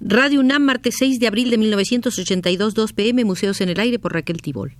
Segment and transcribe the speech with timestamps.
[0.00, 4.12] Radio UNAM, martes 6 de abril de 1982, 2 pm, Museos en el Aire por
[4.12, 4.76] Raquel Tibol.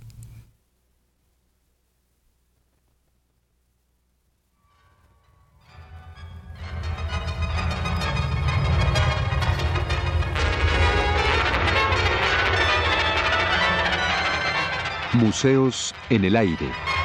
[15.13, 16.96] Museos en el Aire.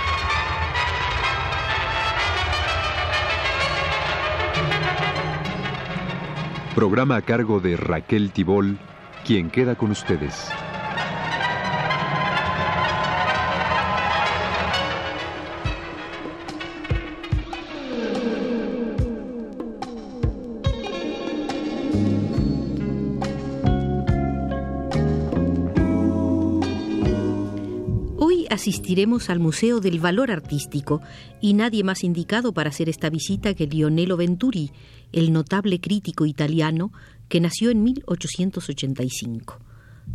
[6.74, 8.78] Programa a cargo de Raquel Tibol,
[9.26, 10.50] quien queda con ustedes.
[28.62, 31.00] Asistiremos al Museo del Valor Artístico
[31.40, 34.70] y nadie más indicado para hacer esta visita que Lionello Venturi,
[35.10, 36.92] el notable crítico italiano
[37.28, 39.58] que nació en 1885.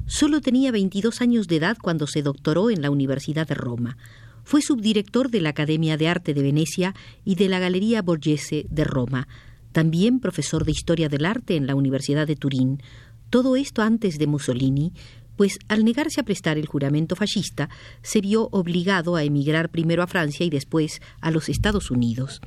[0.06, 3.98] Solo tenía 22 años de edad cuando se doctoró en la Universidad de Roma.
[4.45, 8.86] Fue subdirector de la Academia de Arte de Venecia y de la Galería Borghese de
[8.86, 9.28] Roma.
[9.73, 12.81] También profesor de Historia del Arte en la Universidad de Turín.
[13.30, 14.94] Todo esto antes de Mussolini,
[15.38, 17.70] pues al negarse a prestar el juramento fascista,
[18.02, 22.42] se vio obligado a emigrar primero a Francia y después a los Estados Unidos.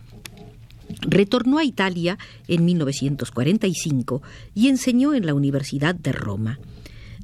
[1.03, 2.19] Retornó a Italia
[2.49, 4.23] en 1945
[4.55, 6.59] y enseñó en la Universidad de Roma.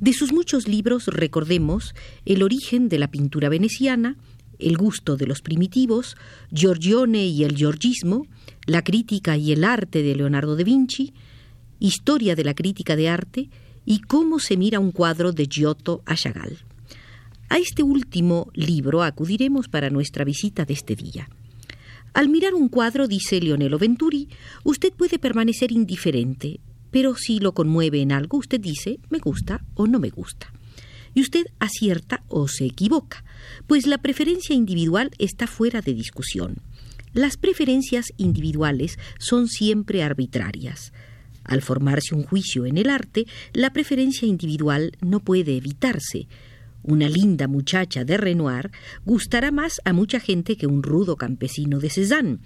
[0.00, 1.94] De sus muchos libros recordemos
[2.24, 4.16] El origen de la pintura veneciana,
[4.58, 6.16] El gusto de los primitivos,
[6.52, 8.26] Giorgione y el Giorgismo,
[8.66, 11.12] La crítica y el arte de Leonardo da Vinci,
[11.80, 13.50] Historia de la crítica de arte
[13.86, 16.58] y Cómo se mira un cuadro de Giotto a Chagall.
[17.48, 21.30] A este último libro acudiremos para nuestra visita de este día.
[22.12, 24.28] Al mirar un cuadro, dice Leonelo Venturi,
[24.64, 26.58] usted puede permanecer indiferente,
[26.90, 30.52] pero si lo conmueve en algo, usted dice me gusta o no me gusta.
[31.14, 33.24] Y usted acierta o se equivoca,
[33.66, 36.56] pues la preferencia individual está fuera de discusión.
[37.12, 40.92] Las preferencias individuales son siempre arbitrarias.
[41.46, 46.26] Al formarse un juicio en el arte, la preferencia individual no puede evitarse,
[46.86, 48.70] una linda muchacha de Renoir
[49.04, 52.38] gustará más a mucha gente que un rudo campesino de Cézanne.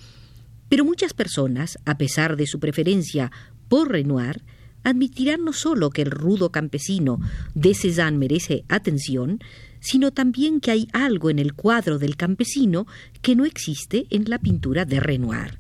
[0.70, 3.30] Pero muchas personas, a pesar de su preferencia
[3.68, 4.42] por Renoir,
[4.82, 7.20] admitirán no solo que el rudo campesino
[7.54, 9.40] de Cézanne merece atención,
[9.80, 12.86] sino también que hay algo en el cuadro del campesino
[13.20, 15.58] que no existe en la pintura de Renoir.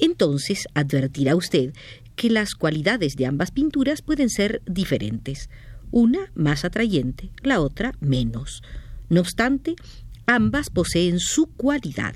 [0.00, 1.74] Entonces advertirá usted
[2.16, 5.48] que las cualidades de ambas pinturas pueden ser diferentes
[5.90, 8.62] una más atrayente, la otra menos.
[9.08, 9.74] No obstante,
[10.26, 12.14] ambas poseen su cualidad.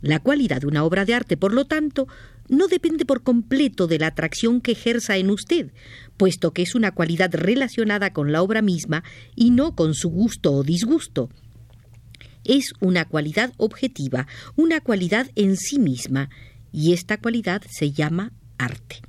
[0.00, 2.08] La cualidad de una obra de arte, por lo tanto,
[2.48, 5.72] no depende por completo de la atracción que ejerza en usted,
[6.16, 10.52] puesto que es una cualidad relacionada con la obra misma y no con su gusto
[10.52, 11.30] o disgusto.
[12.44, 16.28] Es una cualidad objetiva, una cualidad en sí misma,
[16.72, 19.02] y esta cualidad se llama arte.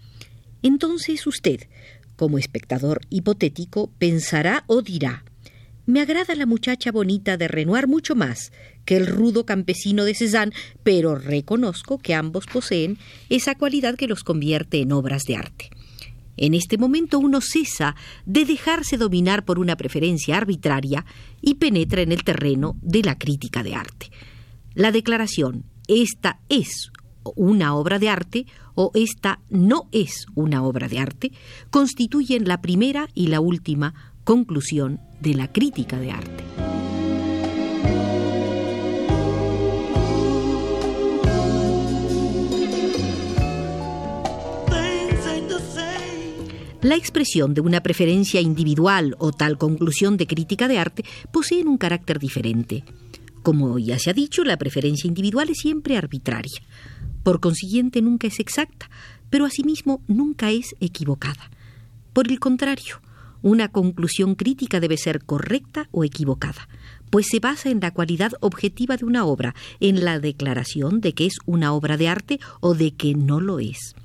[0.64, 1.68] Entonces usted,
[2.16, 5.24] como espectador hipotético, pensará o dirá
[5.86, 8.54] me agrada la muchacha bonita de Renoir mucho más
[8.86, 10.54] que el rudo campesino de Cézanne,
[10.84, 12.98] pero reconozco que ambos poseen
[13.30, 15.70] esa cualidad que los convierte en obras de arte.
[16.38, 21.06] En este momento uno cesa de dejarse dominar por una preferencia arbitraria
[21.42, 24.10] y penetra en el terreno de la crítica de arte.
[24.74, 26.92] La declaración esta es
[27.36, 28.46] una obra de arte
[28.76, 31.32] o esta no es una obra de arte,
[31.70, 36.44] constituyen la primera y la última conclusión de la crítica de arte.
[46.84, 51.78] La expresión de una preferencia individual o tal conclusión de crítica de arte poseen un
[51.78, 52.84] carácter diferente.
[53.42, 56.62] Como ya se ha dicho, la preferencia individual es siempre arbitraria.
[57.24, 58.90] Por consiguiente, nunca es exacta,
[59.30, 61.50] pero asimismo nunca es equivocada.
[62.12, 63.02] Por el contrario,
[63.42, 66.68] una conclusión crítica debe ser correcta o equivocada,
[67.10, 71.26] pues se basa en la cualidad objetiva de una obra, en la declaración de que
[71.26, 73.96] es una obra de arte o de que no lo es.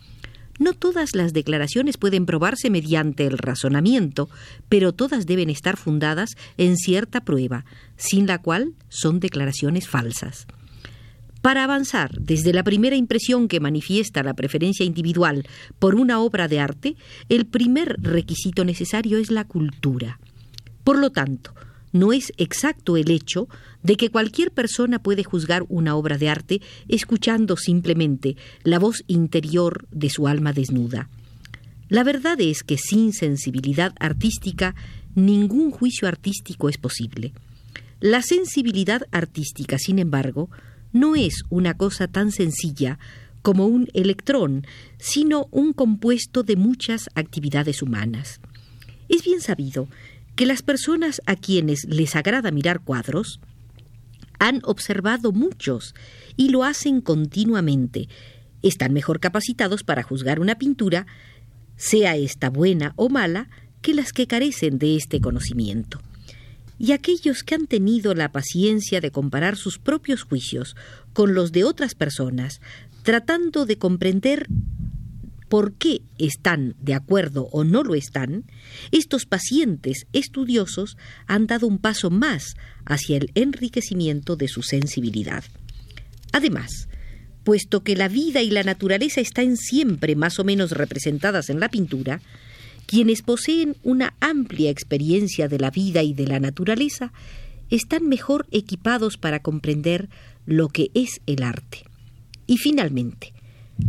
[0.59, 4.29] No todas las declaraciones pueden probarse mediante el razonamiento,
[4.69, 7.65] pero todas deben estar fundadas en cierta prueba,
[7.97, 10.49] sin la cual son declaraciones falsas.
[11.43, 15.47] Para avanzar desde la primera impresión que manifiesta la preferencia individual
[15.79, 16.97] por una obra de arte,
[17.29, 20.19] el primer requisito necesario es la cultura.
[20.83, 21.55] Por lo tanto,
[21.93, 23.49] no es exacto el hecho
[23.83, 29.87] de que cualquier persona puede juzgar una obra de arte escuchando simplemente la voz interior
[29.91, 31.09] de su alma desnuda.
[31.89, 34.75] La verdad es que sin sensibilidad artística
[35.15, 37.33] ningún juicio artístico es posible.
[38.01, 40.51] La sensibilidad artística, sin embargo,
[40.93, 42.99] no es una cosa tan sencilla
[43.43, 44.67] como un electrón,
[44.99, 48.41] sino un compuesto de muchas actividades humanas.
[49.09, 49.89] Es bien sabido
[50.37, 53.41] que las personas a quienes les agrada mirar cuadros
[54.39, 55.95] han observado muchos
[56.37, 58.09] y lo hacen continuamente.
[58.63, 61.07] Están mejor capacitados para juzgar una pintura,
[61.77, 63.49] sea esta buena o mala,
[63.83, 66.01] que las que carecen de este conocimiento.
[66.79, 70.77] Y aquellos que han tenido la paciencia de comparar sus propios juicios
[71.13, 72.61] con los de otras personas,
[73.03, 74.47] tratando de comprender
[75.49, 78.45] por qué están de acuerdo o no lo están,
[78.93, 80.97] estos pacientes estudiosos
[81.27, 82.55] han dado un paso más
[82.85, 85.45] hacia el enriquecimiento de su sensibilidad.
[86.33, 86.89] Además,
[87.45, 91.71] puesto que la vida y la naturaleza están siempre más o menos representadas en la
[91.71, 92.21] pintura,
[92.89, 97.13] quienes poseen una amplia experiencia de la vida y de la naturaleza
[97.69, 100.09] están mejor equipados para comprender
[100.47, 101.85] lo que es el arte.
[102.47, 103.35] Y finalmente,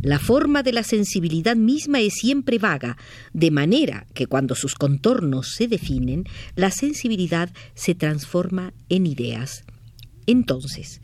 [0.01, 2.97] la forma de la sensibilidad misma es siempre vaga,
[3.31, 6.25] de manera que cuando sus contornos se definen,
[6.57, 9.63] la sensibilidad se transforma en ideas.
[10.27, 10.99] Entonces,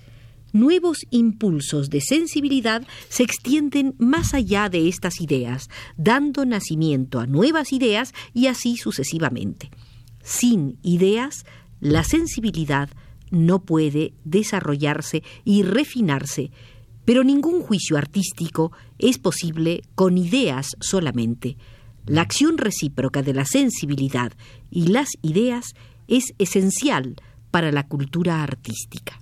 [0.56, 7.74] nuevos impulsos de sensibilidad se extienden más allá de estas ideas, dando nacimiento a nuevas
[7.74, 9.70] ideas y así sucesivamente.
[10.24, 11.46] Sin ideas,
[11.80, 12.90] la sensibilidad
[13.30, 16.52] no puede desarrollarse y refinarse
[17.06, 21.56] pero ningún juicio artístico es posible con ideas solamente.
[22.08, 24.34] La acción recíproca de la sensibilidad
[24.70, 25.76] y las ideas
[26.08, 27.16] es esencial
[27.52, 29.20] para la cultura artística.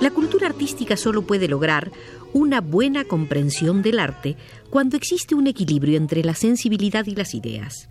[0.00, 1.90] La cultura artística solo puede lograr
[2.32, 4.36] una buena comprensión del arte
[4.68, 7.88] cuando existe un equilibrio entre la sensibilidad y las ideas.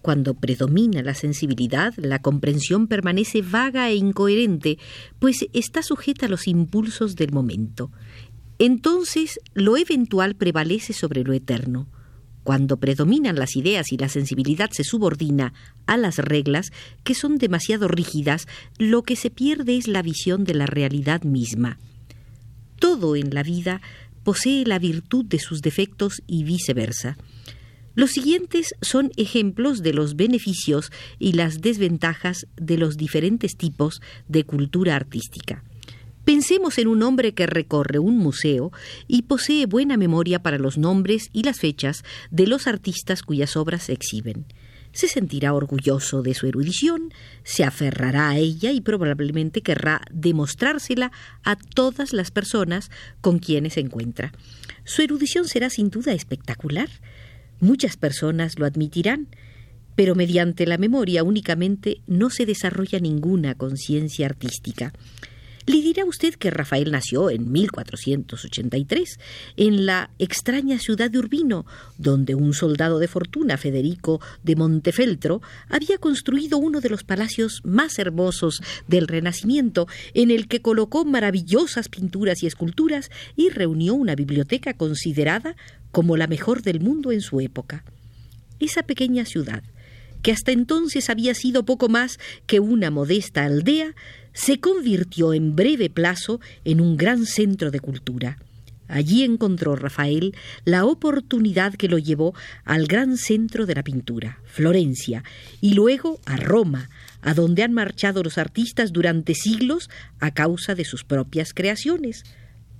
[0.00, 4.78] Cuando predomina la sensibilidad, la comprensión permanece vaga e incoherente,
[5.18, 7.90] pues está sujeta a los impulsos del momento.
[8.60, 11.88] Entonces, lo eventual prevalece sobre lo eterno.
[12.42, 15.54] Cuando predominan las ideas y la sensibilidad se subordina
[15.86, 16.70] a las reglas,
[17.02, 18.46] que son demasiado rígidas,
[18.76, 21.78] lo que se pierde es la visión de la realidad misma.
[22.78, 23.80] Todo en la vida
[24.24, 27.16] posee la virtud de sus defectos y viceversa.
[27.94, 34.44] Los siguientes son ejemplos de los beneficios y las desventajas de los diferentes tipos de
[34.44, 35.64] cultura artística.
[36.32, 38.70] Pensemos en un hombre que recorre un museo
[39.08, 43.82] y posee buena memoria para los nombres y las fechas de los artistas cuyas obras
[43.82, 44.46] se exhiben.
[44.92, 47.12] Se sentirá orgulloso de su erudición,
[47.42, 51.10] se aferrará a ella y probablemente querrá demostrársela
[51.42, 54.30] a todas las personas con quienes se encuentra.
[54.84, 56.90] Su erudición será sin duda espectacular.
[57.58, 59.26] Muchas personas lo admitirán,
[59.96, 64.92] pero mediante la memoria únicamente no se desarrolla ninguna conciencia artística.
[65.70, 69.20] Le dirá usted que Rafael nació en 1483
[69.56, 71.64] en la extraña ciudad de Urbino,
[71.96, 78.00] donde un soldado de fortuna, Federico de Montefeltro, había construido uno de los palacios más
[78.00, 84.74] hermosos del Renacimiento, en el que colocó maravillosas pinturas y esculturas y reunió una biblioteca
[84.74, 85.54] considerada
[85.92, 87.84] como la mejor del mundo en su época.
[88.58, 89.62] Esa pequeña ciudad,
[90.22, 93.94] que hasta entonces había sido poco más que una modesta aldea,
[94.32, 98.38] se convirtió en breve plazo en un gran centro de cultura.
[98.90, 100.34] Allí encontró Rafael
[100.64, 102.34] la oportunidad que lo llevó
[102.64, 105.22] al gran centro de la pintura, Florencia,
[105.60, 106.90] y luego a Roma,
[107.22, 112.24] a donde han marchado los artistas durante siglos a causa de sus propias creaciones.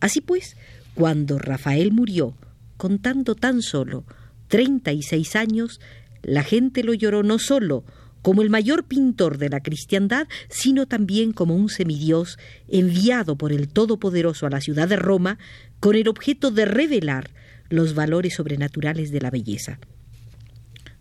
[0.00, 0.56] Así pues,
[0.94, 2.34] cuando Rafael murió,
[2.76, 4.04] contando tan solo
[4.48, 5.80] treinta y seis años,
[6.22, 7.84] la gente lo lloró no solo
[8.22, 13.68] como el mayor pintor de la cristiandad, sino también como un semidios enviado por el
[13.68, 15.38] Todopoderoso a la ciudad de Roma
[15.80, 17.30] con el objeto de revelar
[17.70, 19.78] los valores sobrenaturales de la belleza.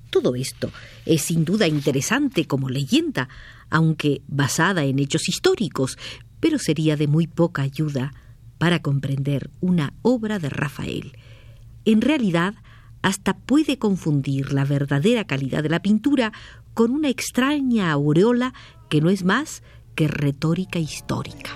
[0.10, 0.72] Todo esto
[1.06, 3.30] es sin duda interesante como leyenda,
[3.70, 5.98] aunque basada en hechos históricos,
[6.40, 8.14] pero sería de muy poca ayuda
[8.58, 11.14] para comprender una obra de Rafael.
[11.86, 12.56] En realidad,
[13.02, 16.32] hasta puede confundir la verdadera calidad de la pintura
[16.74, 18.54] con una extraña aureola
[18.90, 19.64] que no es más
[19.96, 21.52] que retórica histórica.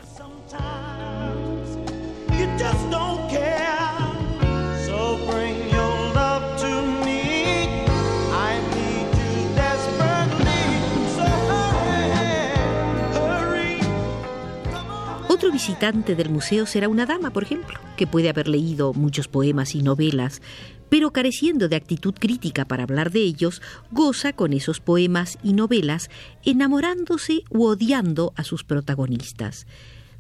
[15.54, 19.84] Visitante del museo será una dama, por ejemplo, que puede haber leído muchos poemas y
[19.84, 20.42] novelas,
[20.90, 26.10] pero careciendo de actitud crítica para hablar de ellos, goza con esos poemas y novelas,
[26.44, 29.68] enamorándose u odiando a sus protagonistas.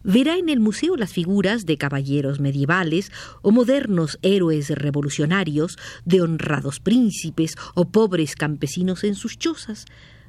[0.03, 3.11] Verá en el museo las figuras de caballeros medievales
[3.41, 9.85] o modernos héroes revolucionarios, de honrados príncipes o pobres campesinos en sus chozas.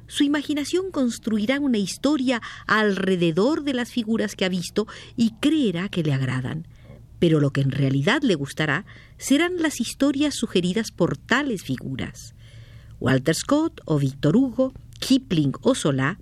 [0.07, 6.03] Su imaginación construirá una historia alrededor de las figuras que ha visto y creerá que
[6.03, 6.67] le agradan.
[7.19, 8.85] Pero lo que en realidad le gustará
[9.17, 12.35] serán las historias sugeridas por tales figuras.
[12.99, 16.19] Walter Scott o Victor Hugo, Kipling o Solá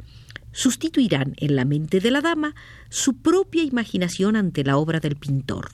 [0.51, 2.55] sustituirán en la mente de la dama
[2.89, 5.71] su propia imaginación ante la obra del pintor.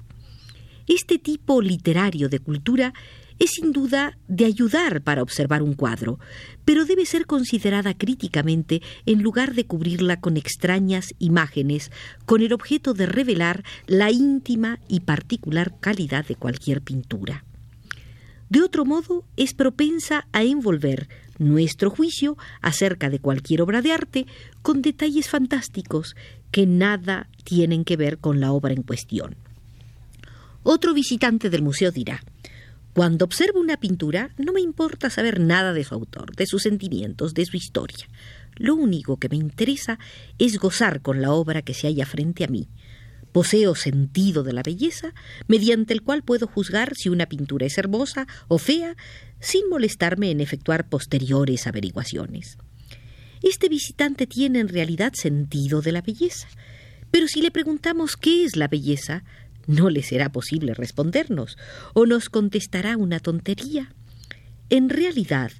[0.87, 2.93] Este tipo literario de cultura
[3.39, 6.19] es sin duda de ayudar para observar un cuadro,
[6.65, 11.91] pero debe ser considerada críticamente en lugar de cubrirla con extrañas imágenes
[12.25, 17.45] con el objeto de revelar la íntima y particular calidad de cualquier pintura.
[18.49, 24.25] De otro modo, es propensa a envolver nuestro juicio acerca de cualquier obra de arte
[24.61, 26.15] con detalles fantásticos
[26.51, 29.35] que nada tienen que ver con la obra en cuestión.
[30.63, 32.21] Otro visitante del museo dirá,
[32.99, 37.33] cuando observo una pintura, no me importa saber nada de su autor, de sus sentimientos,
[37.33, 38.09] de su historia.
[38.57, 39.97] Lo único que me interesa
[40.37, 42.67] es gozar con la obra que se halla frente a mí.
[43.31, 45.13] Poseo sentido de la belleza,
[45.47, 48.97] mediante el cual puedo juzgar si una pintura es hermosa o fea,
[49.39, 52.57] sin molestarme en efectuar posteriores averiguaciones.
[53.41, 56.49] Este visitante tiene en realidad sentido de la belleza.
[57.11, 59.23] Pero si le preguntamos qué es la belleza,
[59.69, 61.55] no le será posible respondernos,
[61.93, 63.93] o nos contestará una tontería.
[64.71, 65.51] En realidad,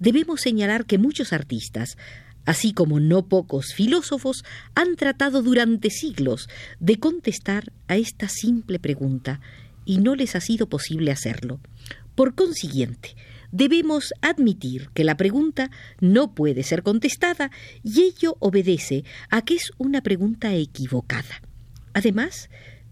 [0.00, 1.98] debemos señalar que muchos artistas,
[2.46, 4.42] así como no pocos filósofos,
[4.74, 6.48] han tratado durante siglos
[6.80, 9.40] de contestar a esta simple pregunta,
[9.84, 11.60] y no les ha sido posible hacerlo.
[12.14, 13.16] Por consiguiente,
[13.52, 15.70] debemos admitir que la pregunta
[16.00, 17.50] no puede ser contestada
[17.82, 21.42] y ello obedece a que es una pregunta equivocada.
[21.92, 22.48] Además,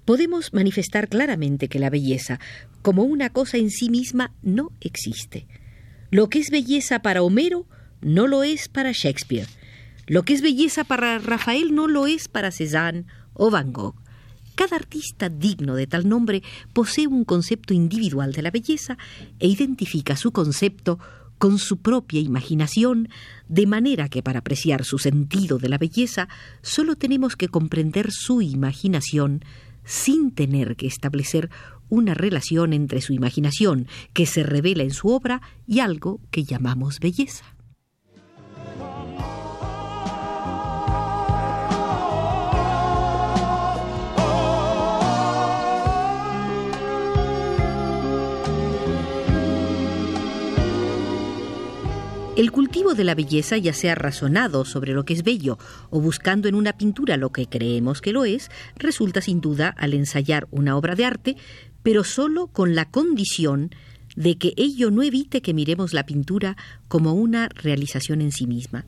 [0.06, 2.40] podemos manifestar claramente que la belleza,
[2.80, 5.46] como una cosa en sí misma, no existe.
[6.10, 7.66] Lo que es belleza para Homero
[8.00, 9.48] no lo es para Shakespeare.
[10.06, 13.96] Lo que es belleza para Rafael no lo es para Cézanne o Van Gogh.
[14.54, 18.96] Cada artista digno de tal nombre posee un concepto individual de la belleza
[19.38, 20.98] e identifica su concepto
[21.38, 23.08] con su propia imaginación,
[23.48, 26.28] de manera que para apreciar su sentido de la belleza
[26.62, 29.44] solo tenemos que comprender su imaginación
[29.87, 31.49] sin tener que establecer
[31.88, 37.00] una relación entre su imaginación, que se revela en su obra, y algo que llamamos
[37.00, 37.55] belleza.
[52.37, 55.57] El cultivo de la belleza, ya sea razonado sobre lo que es bello
[55.88, 59.95] o buscando en una pintura lo que creemos que lo es, resulta sin duda al
[59.95, 61.37] ensayar una obra de arte,
[61.83, 63.71] pero solo con la condición
[64.16, 68.85] de que ello no evite que miremos la pintura como una realización en sí misma.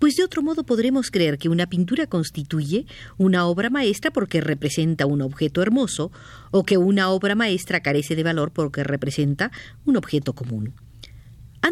[0.00, 2.86] Pues de otro modo podremos creer que una pintura constituye
[3.18, 6.10] una obra maestra porque representa un objeto hermoso,
[6.50, 9.52] o que una obra maestra carece de valor porque representa
[9.84, 10.74] un objeto común.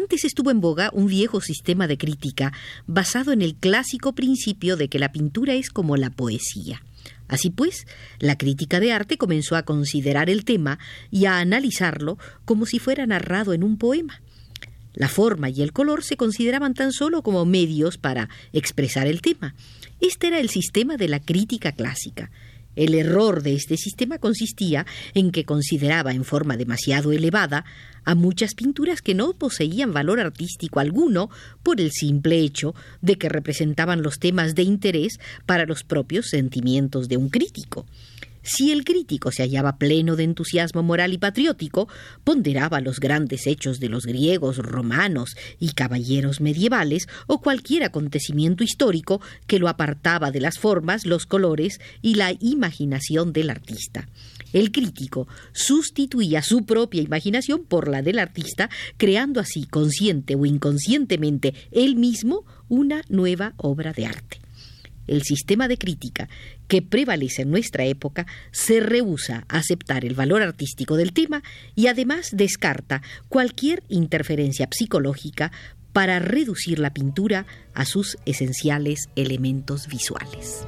[0.09, 2.51] Antes estuvo en boga un viejo sistema de crítica
[2.87, 6.81] basado en el clásico principio de que la pintura es como la poesía.
[7.27, 7.85] Así pues,
[8.17, 10.79] la crítica de arte comenzó a considerar el tema
[11.11, 14.19] y a analizarlo como si fuera narrado en un poema.
[14.95, 19.53] La forma y el color se consideraban tan solo como medios para expresar el tema.
[20.01, 22.31] Este era el sistema de la crítica clásica.
[22.79, 27.65] El error de este sistema consistía en que consideraba en forma demasiado elevada
[28.05, 31.29] a muchas pinturas que no poseían valor artístico alguno
[31.61, 37.09] por el simple hecho de que representaban los temas de interés para los propios sentimientos
[37.09, 37.85] de un crítico.
[38.41, 41.87] Si el crítico se hallaba pleno de entusiasmo moral y patriótico,
[42.23, 49.21] ponderaba los grandes hechos de los griegos, romanos y caballeros medievales o cualquier acontecimiento histórico
[49.47, 54.07] que lo apartaba de las formas, los colores y la imaginación del artista.
[54.53, 61.53] El crítico sustituía su propia imaginación por la del artista, creando así, consciente o inconscientemente,
[61.71, 64.41] él mismo una nueva obra de arte
[65.09, 66.29] el sistema de crítica
[66.67, 71.43] que prevalece en nuestra época se rehúsa a aceptar el valor artístico del tema
[71.75, 75.51] y además descarta cualquier interferencia psicológica
[75.93, 80.65] para reducir la pintura a sus esenciales elementos visuales.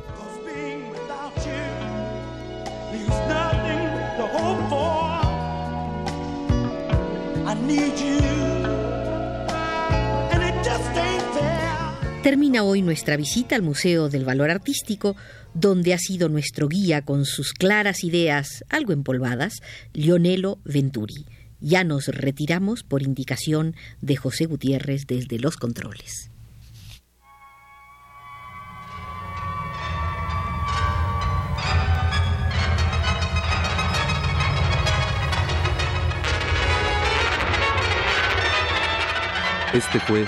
[12.23, 15.15] Termina hoy nuestra visita al Museo del Valor Artístico,
[15.55, 19.55] donde ha sido nuestro guía con sus claras ideas, algo empolvadas,
[19.93, 21.25] Lionelo Venturi.
[21.61, 26.29] Ya nos retiramos por indicación de José Gutiérrez desde los controles.
[39.73, 40.27] Este fue